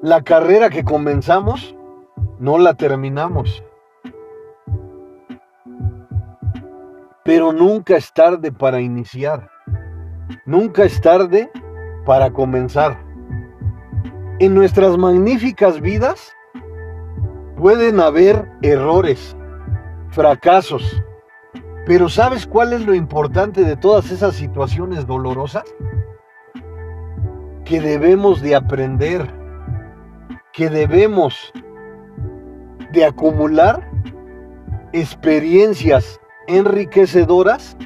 la 0.00 0.22
carrera 0.22 0.70
que 0.70 0.82
comenzamos 0.82 1.76
no 2.38 2.56
la 2.56 2.72
terminamos. 2.74 3.62
Pero 7.22 7.52
nunca 7.52 7.98
es 7.98 8.12
tarde 8.14 8.50
para 8.50 8.80
iniciar. 8.80 9.50
Nunca 10.46 10.84
es 10.84 11.00
tarde 11.02 11.50
para 12.06 12.32
comenzar. 12.32 12.98
En 14.38 14.54
nuestras 14.54 14.96
magníficas 14.96 15.82
vidas 15.82 16.32
pueden 17.58 18.00
haber 18.00 18.50
errores, 18.62 19.36
fracasos, 20.08 21.02
pero 21.90 22.08
¿sabes 22.08 22.46
cuál 22.46 22.72
es 22.72 22.86
lo 22.86 22.94
importante 22.94 23.64
de 23.64 23.74
todas 23.74 24.12
esas 24.12 24.36
situaciones 24.36 25.08
dolorosas? 25.08 25.64
Que 27.64 27.80
debemos 27.80 28.40
de 28.42 28.54
aprender, 28.54 29.28
que 30.52 30.70
debemos 30.70 31.52
de 32.92 33.04
acumular 33.04 33.90
experiencias 34.92 36.20
enriquecedoras 36.46 37.76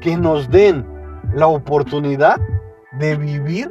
que 0.00 0.16
nos 0.16 0.50
den 0.50 0.84
la 1.32 1.46
oportunidad 1.46 2.40
de 2.98 3.14
vivir 3.14 3.70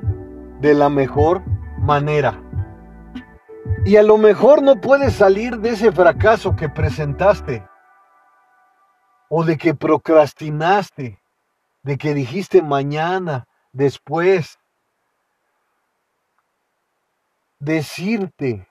de 0.62 0.74
la 0.74 0.88
mejor 0.88 1.42
manera. 1.80 2.42
Y 3.84 3.98
a 3.98 4.04
lo 4.04 4.18
mejor 4.18 4.64
no 4.64 4.80
puedes 4.80 5.16
salir 5.16 5.58
de 5.60 5.72
ese 5.72 5.92
fracaso 5.92 6.56
que 6.56 6.70
presentaste 6.70 7.62
o 9.38 9.43
de 9.43 9.58
que 9.58 9.74
procrastinaste, 9.74 11.19
de 11.84 11.98
que 11.98 12.13
dijiste 12.13 12.62
mañana, 12.62 13.50
después. 13.74 14.58
Decirte 17.60 18.65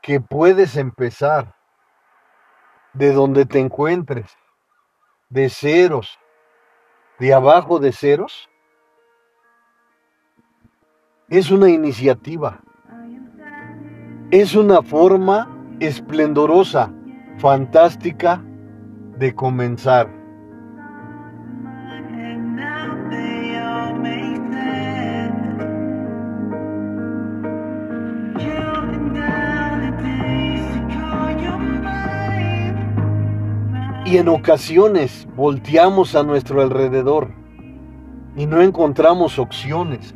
que 0.00 0.22
puedes 0.22 0.78
empezar 0.78 1.54
de 2.94 3.12
donde 3.12 3.44
te 3.44 3.58
encuentres, 3.58 4.34
de 5.28 5.50
ceros, 5.50 6.18
de 7.18 7.34
abajo 7.34 7.78
de 7.78 7.92
ceros, 7.92 8.48
es 11.28 11.50
una 11.50 11.68
iniciativa, 11.68 12.62
es 14.30 14.54
una 14.54 14.82
forma 14.82 15.76
esplendorosa, 15.78 16.90
fantástica 17.36 18.42
de 19.18 19.34
comenzar. 19.34 20.08
Y 34.06 34.18
en 34.18 34.28
ocasiones 34.28 35.26
volteamos 35.34 36.14
a 36.14 36.22
nuestro 36.22 36.62
alrededor 36.62 37.32
y 38.36 38.46
no 38.46 38.60
encontramos 38.60 39.38
opciones, 39.38 40.14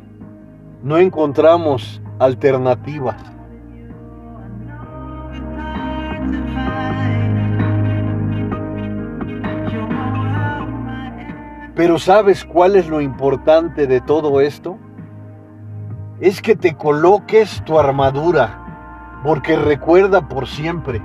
no 0.83 0.97
encontramos 0.97 2.01
alternativas. 2.19 3.38
Pero 11.79 11.97
¿sabes 11.97 12.43
cuál 12.43 12.75
es 12.75 12.89
lo 12.89 12.99
importante 12.99 13.87
de 13.87 14.01
todo 14.01 14.41
esto? 14.41 14.77
Es 16.19 16.41
que 16.41 16.57
te 16.57 16.75
coloques 16.75 17.63
tu 17.63 17.79
armadura, 17.79 19.21
porque 19.23 19.55
recuerda 19.55 20.27
por 20.27 20.45
siempre 20.45 21.01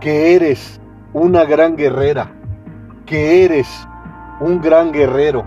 que 0.00 0.34
eres 0.34 0.80
una 1.12 1.44
gran 1.44 1.76
guerrera, 1.76 2.32
que 3.06 3.44
eres 3.44 3.68
un 4.40 4.60
gran 4.60 4.90
guerrero. 4.90 5.46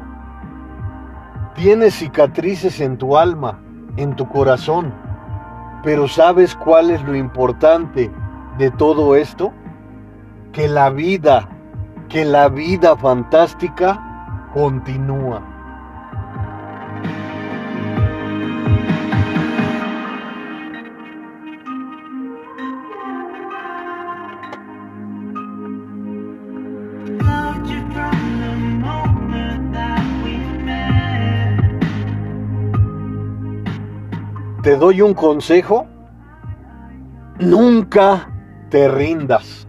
Tienes 1.53 1.95
cicatrices 1.95 2.79
en 2.79 2.97
tu 2.97 3.17
alma, 3.17 3.59
en 3.97 4.15
tu 4.15 4.29
corazón, 4.29 4.93
pero 5.83 6.07
¿sabes 6.07 6.55
cuál 6.55 6.89
es 6.89 7.03
lo 7.03 7.17
importante 7.17 8.09
de 8.57 8.71
todo 8.71 9.17
esto? 9.17 9.51
Que 10.53 10.69
la 10.69 10.89
vida, 10.89 11.49
que 12.07 12.23
la 12.23 12.47
vida 12.47 12.95
fantástica 12.95 14.07
continúa. 14.53 15.41
Te 34.63 34.75
doy 34.75 35.01
un 35.01 35.15
consejo, 35.15 35.87
nunca 37.39 38.29
te 38.69 38.87
rindas. 38.87 39.67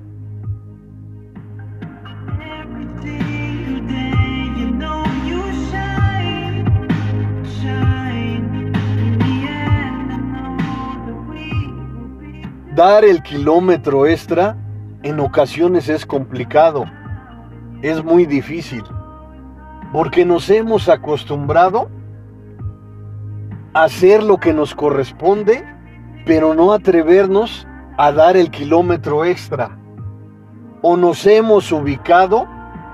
Dar 12.83 13.05
el 13.05 13.23
kilómetro 13.23 14.09
extra 14.09 14.57
en 15.05 15.21
ocasiones 15.21 15.89
es 15.89 16.05
complicado, 16.05 16.85
es 17.81 18.03
muy 18.03 18.27
difícil, 18.27 18.83
porque 19.93 20.25
nos 20.25 20.51
hemos 20.51 20.89
acostumbrado 20.89 21.89
a 23.73 23.85
hacer 23.85 24.25
lo 24.25 24.39
que 24.39 24.53
nos 24.53 24.75
corresponde, 24.75 25.65
pero 26.27 26.55
no 26.55 26.73
atrevernos 26.73 27.69
a 27.99 28.11
dar 28.11 28.37
el 28.37 28.51
kilómetro 28.51 29.25
extra. 29.25 29.79
O 30.81 30.97
nos 30.97 31.25
hemos 31.25 31.71
ubicado 31.71 32.49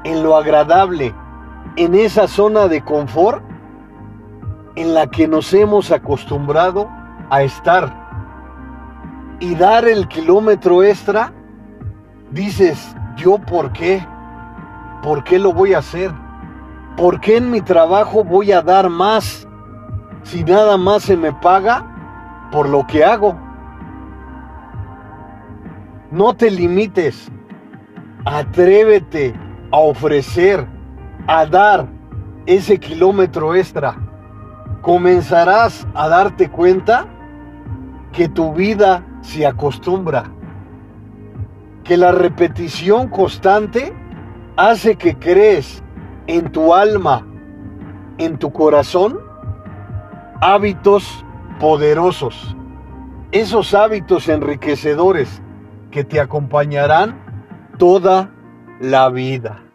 en 0.05 0.23
lo 0.23 0.37
agradable, 0.37 1.15
en 1.77 1.95
esa 1.95 2.29
zona 2.29 2.69
de 2.69 2.85
confort 2.85 3.43
en 4.77 4.93
la 4.93 5.07
que 5.07 5.27
nos 5.27 5.55
hemos 5.55 5.91
acostumbrado 5.91 6.91
a 7.31 7.43
estar 7.43 8.08
y 9.41 9.55
dar 9.55 9.87
el 9.87 10.09
kilómetro 10.09 10.83
extra, 10.83 11.33
dices, 12.31 12.95
¿yo 13.17 13.39
por 13.39 13.73
qué? 13.73 14.05
¿Por 15.03 15.23
qué 15.25 15.39
lo 15.39 15.53
voy 15.53 15.75
a 15.75 15.79
hacer? 15.79 16.11
¿Por 16.97 17.21
qué 17.21 17.37
en 17.37 17.51
mi 17.51 17.61
trabajo 17.61 18.25
voy 18.25 18.51
a 18.51 18.63
dar 18.63 18.89
más 18.89 19.47
si 20.25 20.43
nada 20.43 20.77
más 20.77 21.05
se 21.05 21.17
me 21.17 21.33
paga 21.33 21.85
por 22.51 22.69
lo 22.69 22.87
que 22.87 23.05
hago? 23.05 23.37
No 26.11 26.35
te 26.35 26.51
limites. 26.51 27.31
Atrévete 28.25 29.35
a 29.71 29.79
ofrecer, 29.79 30.67
a 31.27 31.47
dar 31.47 31.87
ese 32.47 32.79
kilómetro 32.79 33.55
extra. 33.55 33.97
Comenzarás 34.83 35.87
a 35.95 36.09
darte 36.09 36.51
cuenta 36.51 37.07
que 38.13 38.29
tu 38.29 38.53
vida 38.53 39.05
se 39.29 39.47
acostumbra, 39.47 40.25
que 41.85 41.99
la 41.99 42.13
repetición 42.13 43.09
constante 43.09 43.93
hace 44.57 44.97
que 44.97 45.17
crees 45.17 45.83
en 46.27 46.51
tu 46.51 46.75
alma, 46.75 47.27
en 48.17 48.39
tu 48.39 48.51
corazón, 48.51 49.21
hábitos 50.41 51.27
poderosos, 51.61 52.57
esos 53.31 53.75
hábitos 53.75 54.31
enriquecedores 54.31 55.43
que 55.91 56.05
te 56.05 56.21
acompañarán 56.21 57.21
toda 57.77 58.31
la 58.81 59.11
vida. 59.11 59.68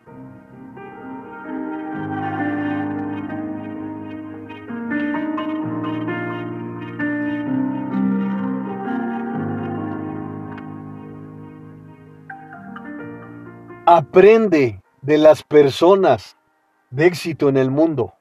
Aprende 13.86 14.82
de 15.02 15.18
las 15.18 15.44
personas 15.44 16.38
de 16.90 17.06
éxito 17.06 17.50
en 17.50 17.58
el 17.58 17.70
mundo. 17.70 18.14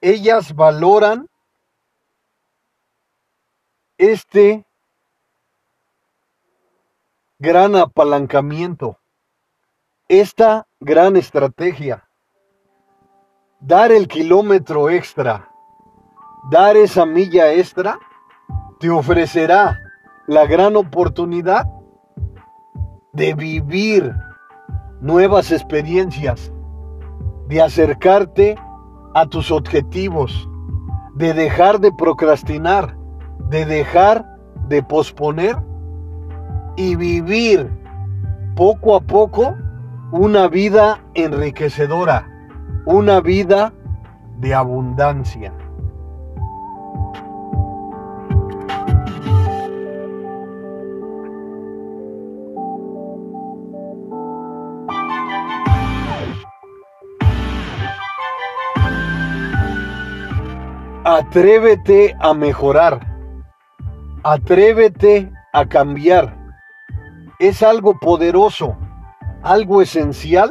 Ellas 0.00 0.54
valoran 0.54 1.28
este 3.98 4.64
gran 7.40 7.74
apalancamiento, 7.74 8.98
esta 10.06 10.68
gran 10.78 11.16
estrategia, 11.16 12.08
dar 13.58 13.90
el 13.90 14.06
kilómetro 14.06 14.90
extra, 14.90 15.50
dar 16.52 16.76
esa 16.76 17.04
milla 17.04 17.52
extra, 17.52 17.98
te 18.78 18.90
ofrecerá 18.90 19.76
la 20.28 20.46
gran 20.46 20.76
oportunidad 20.76 21.64
de 23.20 23.34
vivir 23.34 24.14
nuevas 25.02 25.52
experiencias, 25.52 26.50
de 27.48 27.60
acercarte 27.60 28.56
a 29.14 29.26
tus 29.26 29.50
objetivos, 29.50 30.48
de 31.16 31.34
dejar 31.34 31.80
de 31.80 31.92
procrastinar, 31.92 32.96
de 33.50 33.66
dejar 33.66 34.24
de 34.68 34.82
posponer 34.82 35.54
y 36.78 36.96
vivir 36.96 37.70
poco 38.56 38.96
a 38.96 39.00
poco 39.02 39.54
una 40.12 40.48
vida 40.48 41.04
enriquecedora, 41.12 42.26
una 42.86 43.20
vida 43.20 43.74
de 44.38 44.54
abundancia. 44.54 45.52
Atrévete 61.20 62.16
a 62.18 62.32
mejorar. 62.32 63.06
Atrévete 64.22 65.30
a 65.52 65.66
cambiar. 65.66 66.34
Es 67.38 67.62
algo 67.62 67.98
poderoso, 67.98 68.74
algo 69.42 69.82
esencial 69.82 70.48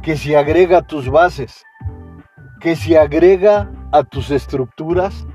que 0.00 0.16
se 0.16 0.34
agrega 0.34 0.78
a 0.78 0.86
tus 0.86 1.10
bases, 1.10 1.62
que 2.62 2.74
se 2.74 2.98
agrega 2.98 3.70
a 3.92 4.02
tus 4.02 4.30
estructuras 4.30 5.26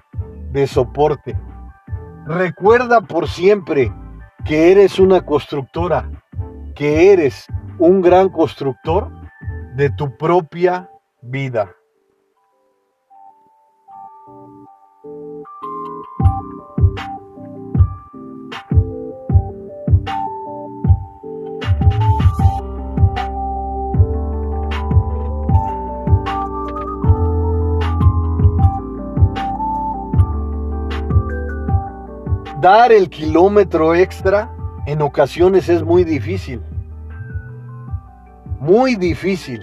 de 0.51 0.65
soporte. 0.65 1.37
Recuerda 2.25 3.01
por 3.01 3.27
siempre 3.27 3.93
que 4.43 4.71
eres 4.71 4.97
una 4.97 5.21
constructora, 5.21 6.09
que 6.73 7.13
eres 7.13 7.45
un 7.77 8.01
gran 8.01 8.29
constructor 8.29 9.11
de 9.75 9.91
tu 9.91 10.17
propia 10.17 10.89
vida. 11.21 11.76
Dar 32.67 32.91
el 32.91 33.09
kilómetro 33.09 33.95
extra 33.95 34.51
en 34.87 35.01
ocasiones 35.01 35.69
es 35.69 35.83
muy 35.83 36.03
difícil. 36.03 36.61
Muy 38.59 38.95
difícil. 38.95 39.61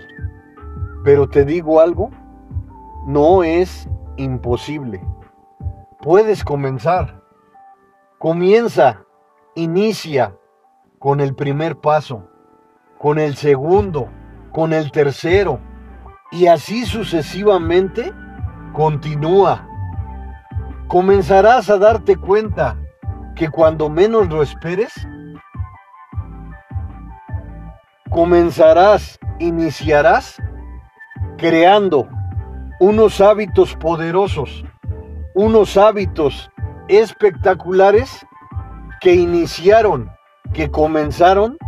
Pero 1.04 1.28
te 1.28 1.44
digo 1.44 1.80
algo, 1.80 2.10
no 3.06 3.44
es 3.44 3.86
imposible. 4.16 5.02
Puedes 6.00 6.42
comenzar. 6.42 7.20
Comienza, 8.16 9.02
inicia 9.54 10.34
con 10.98 11.20
el 11.20 11.34
primer 11.34 11.76
paso, 11.76 12.26
con 12.96 13.18
el 13.18 13.36
segundo, 13.36 14.08
con 14.50 14.72
el 14.72 14.90
tercero, 14.90 15.60
y 16.32 16.46
así 16.46 16.86
sucesivamente 16.86 18.14
continúa. 18.72 19.68
Comenzarás 20.88 21.68
a 21.68 21.76
darte 21.76 22.16
cuenta 22.16 22.78
que 23.34 23.48
cuando 23.48 23.88
menos 23.88 24.28
lo 24.28 24.42
esperes, 24.42 24.92
comenzarás, 28.10 29.18
iniciarás 29.38 30.36
creando 31.36 32.08
unos 32.78 33.20
hábitos 33.20 33.74
poderosos, 33.76 34.64
unos 35.34 35.76
hábitos 35.76 36.50
espectaculares 36.88 38.24
que 39.00 39.14
iniciaron, 39.14 40.10
que 40.52 40.70
comenzaron 40.70 41.58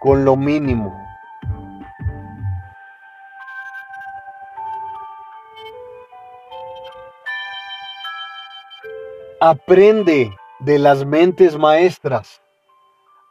con 0.00 0.24
lo 0.24 0.36
mínimo. 0.36 0.98
Aprende 9.40 10.32
de 10.64 10.78
las 10.78 11.04
mentes 11.04 11.58
maestras. 11.58 12.40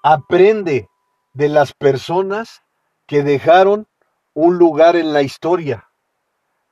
Aprende 0.03 0.89
de 1.33 1.49
las 1.49 1.73
personas 1.73 2.61
que 3.07 3.23
dejaron 3.23 3.87
un 4.33 4.57
lugar 4.57 4.95
en 4.95 5.13
la 5.13 5.21
historia. 5.21 5.87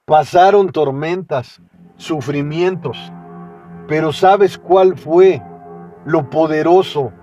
Pasaron 0.05 0.71
tormentas, 0.71 1.61
sufrimientos, 1.95 2.97
pero 3.87 4.11
¿sabes 4.11 4.57
cuál 4.57 4.97
fue 4.97 5.41
lo 6.05 6.29
poderoso 6.29 7.13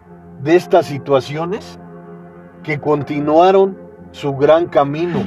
de 0.40 0.56
estas 0.56 0.86
situaciones? 0.86 1.78
Que 2.62 2.80
continuaron 2.80 3.78
su 4.12 4.34
gran 4.34 4.66
camino 4.66 5.24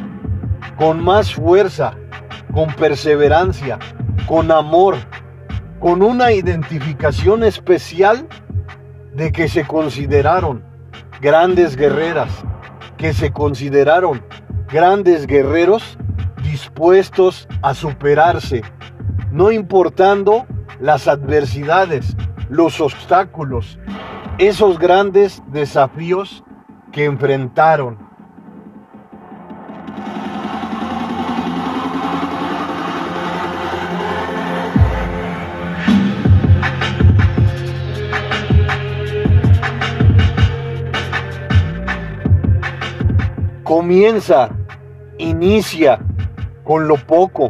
con 0.77 1.03
más 1.03 1.33
fuerza, 1.33 1.93
con 2.53 2.73
perseverancia, 2.75 3.77
con 4.27 4.51
amor, 4.51 4.95
con 5.79 6.01
una 6.01 6.31
identificación 6.31 7.43
especial 7.43 8.27
de 9.13 9.31
que 9.31 9.47
se 9.47 9.65
consideraron 9.65 10.63
grandes 11.21 11.75
guerreras, 11.75 12.29
que 12.97 13.13
se 13.13 13.31
consideraron 13.31 14.21
grandes 14.71 15.25
guerreros 15.25 15.97
dispuestos 16.43 17.47
a 17.61 17.73
superarse, 17.73 18.61
no 19.31 19.51
importando 19.51 20.45
las 20.79 21.07
adversidades, 21.07 22.15
los 22.49 22.81
obstáculos, 22.81 23.79
esos 24.37 24.79
grandes 24.79 25.41
desafíos 25.47 26.43
que 26.91 27.05
enfrentaron. 27.05 28.08
Comienza, 43.69 44.49
inicia 45.19 45.99
con 46.63 46.87
lo 46.87 46.95
poco, 46.95 47.49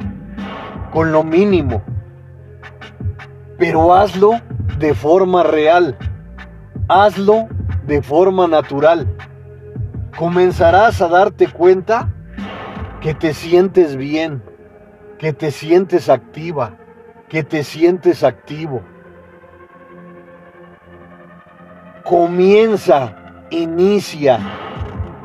con 0.91 1.13
lo 1.13 1.23
mínimo, 1.23 1.81
pero 3.57 3.93
hazlo 3.93 4.31
de 4.79 4.93
forma 4.93 5.43
real, 5.43 5.97
hazlo 6.89 7.47
de 7.87 8.01
forma 8.01 8.49
natural. 8.49 9.07
Comenzarás 10.17 11.01
a 11.01 11.07
darte 11.07 11.47
cuenta 11.47 12.09
que 12.99 13.13
te 13.13 13.33
sientes 13.33 13.95
bien, 13.95 14.43
que 15.19 15.31
te 15.31 15.51
sientes 15.51 16.09
activa, 16.09 16.75
que 17.29 17.45
te 17.45 17.63
sientes 17.63 18.25
activo. 18.25 18.81
Comienza, 22.03 23.15
inicia 23.51 24.67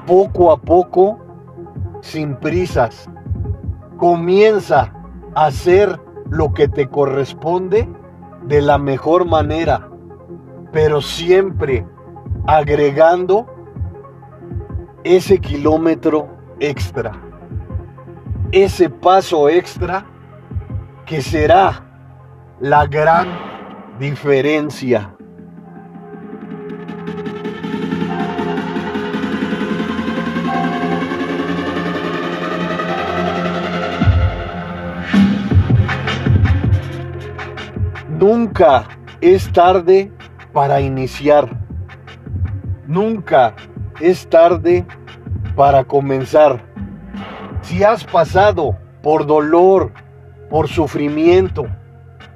poco 0.06 0.52
a 0.52 0.56
poco, 0.56 1.18
sin 2.00 2.36
prisas. 2.36 3.08
Comienza 3.96 4.92
a 5.34 5.46
hacer 5.46 6.00
lo 6.30 6.52
que 6.52 6.68
te 6.68 6.88
corresponde 6.88 7.88
de 8.46 8.60
la 8.60 8.78
mejor 8.78 9.24
manera, 9.26 9.88
pero 10.72 11.00
siempre 11.00 11.86
agregando 12.46 13.46
ese 15.04 15.38
kilómetro 15.38 16.28
extra, 16.60 17.12
ese 18.52 18.88
paso 18.88 19.48
extra 19.48 20.04
que 21.06 21.22
será 21.22 21.84
la 22.60 22.86
gran 22.86 23.28
diferencia. 23.98 25.13
Nunca 38.26 38.88
es 39.20 39.52
tarde 39.52 40.10
para 40.54 40.80
iniciar. 40.80 41.60
Nunca 42.86 43.54
es 44.00 44.26
tarde 44.30 44.86
para 45.54 45.84
comenzar. 45.84 46.64
Si 47.60 47.84
has 47.84 48.02
pasado 48.02 48.78
por 49.02 49.26
dolor, 49.26 49.92
por 50.48 50.68
sufrimiento, 50.68 51.66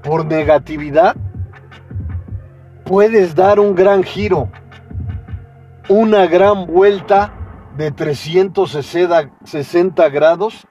por 0.02 0.26
negatividad, 0.26 1.16
puedes 2.84 3.34
dar 3.34 3.58
un 3.58 3.74
gran 3.74 4.02
giro, 4.02 4.50
una 5.88 6.26
gran 6.26 6.66
vuelta 6.66 7.32
de 7.78 7.92
360 7.92 10.08
grados 10.10 10.68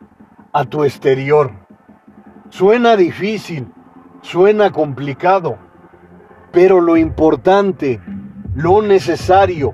a 0.53 0.63
tu 0.63 0.83
exterior. 0.83 1.53
Suena 2.51 2.95
difícil, 2.95 3.67
suena 4.31 4.71
complicado, 4.71 5.57
pero 6.51 6.81
lo 6.81 6.97
importante, 6.97 8.01
lo 8.55 8.81
necesario, 8.81 9.73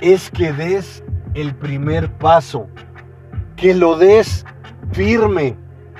es 0.00 0.30
que 0.30 0.52
des 0.52 1.02
el 1.34 1.56
primer 1.56 2.12
paso, 2.12 2.68
que 3.56 3.74
lo 3.74 3.96
des 3.96 4.46
firme, 4.92 5.56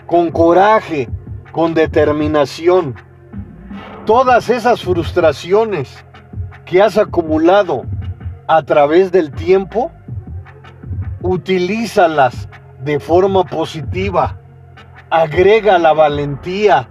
con 0.06 0.30
coraje, 0.30 1.08
con 1.50 1.74
determinación. 1.74 2.94
Todas 4.06 4.50
esas 4.50 4.82
frustraciones 4.82 6.04
que 6.66 6.80
has 6.80 6.96
acumulado 6.96 7.86
a 8.46 8.62
través 8.62 9.10
del 9.10 9.32
tiempo, 9.32 9.90
utilízalas 11.22 12.48
de 12.84 13.00
forma 13.00 13.42
positiva. 13.44 14.36
Agrega 15.10 15.76
la 15.78 15.92
valentía, 15.92 16.88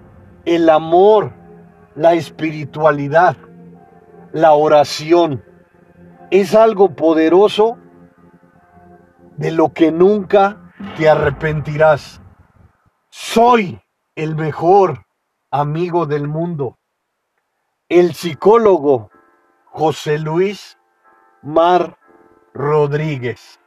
el 0.55 0.67
amor, 0.69 1.31
la 1.93 2.13
espiritualidad, 2.13 3.37
la 4.31 4.53
oración. 4.53 5.43
Es 6.31 6.55
algo 6.55 6.95
poderoso 6.95 7.77
de 9.37 9.51
lo 9.51 9.73
que 9.73 9.91
nunca 9.91 10.73
te 10.97 11.07
arrepentirás. 11.07 12.19
Soy 13.11 13.79
el 14.15 14.35
mejor 14.35 15.05
amigo 15.51 16.07
del 16.07 16.27
mundo. 16.27 16.79
El 17.87 18.15
psicólogo 18.15 19.11
José 19.65 20.17
Luis 20.17 20.79
Mar 21.43 21.99
Rodríguez. 22.55 23.58